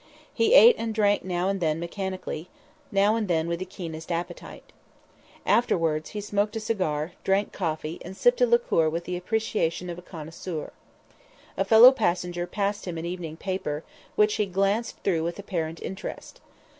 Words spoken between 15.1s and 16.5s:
with apparent interest.